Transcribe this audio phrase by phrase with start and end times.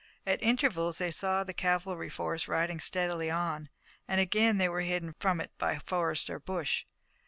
[0.25, 3.69] At intervals they saw the cavalry force riding steadily on,
[4.07, 6.85] and again they were hidden from it by forest or bush.